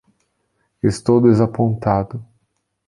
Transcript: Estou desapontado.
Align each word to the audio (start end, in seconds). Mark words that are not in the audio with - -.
Estou 0.81 1.21
desapontado. 1.21 2.25